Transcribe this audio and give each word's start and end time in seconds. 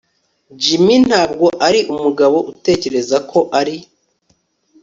Jim 0.63 0.85
ntabwo 1.07 1.47
ari 1.67 1.79
umugabo 1.93 2.37
utekereza 2.51 3.17
ko 3.29 3.39
ari 3.59 3.75